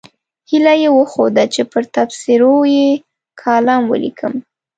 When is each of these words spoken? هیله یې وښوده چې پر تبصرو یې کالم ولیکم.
هیله 0.49 0.73
یې 0.81 0.89
وښوده 0.95 1.43
چې 1.53 1.61
پر 1.71 1.83
تبصرو 1.93 2.55
یې 2.75 2.87
کالم 3.41 3.81
ولیکم. 3.87 4.33